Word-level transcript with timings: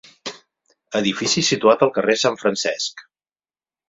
Edifici 0.99 1.43
situat 1.49 1.83
al 1.87 1.91
carrer 1.97 2.15
Sant 2.21 2.39
Francesc. 2.45 3.05